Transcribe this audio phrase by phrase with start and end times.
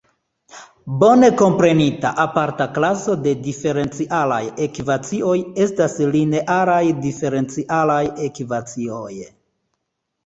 [1.01, 9.15] Bone komprenita aparta klaso de diferencialaj ekvacioj estas linearaj diferencialaj ekvacioj.